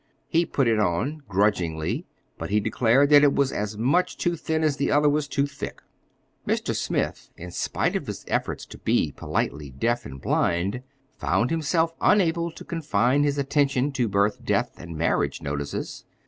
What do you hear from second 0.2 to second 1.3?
He put it on